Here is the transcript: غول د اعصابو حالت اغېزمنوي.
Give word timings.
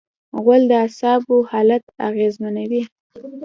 غول 0.43 0.61
د 0.69 0.71
اعصابو 0.81 1.35
حالت 1.51 1.83
اغېزمنوي. 2.07 2.83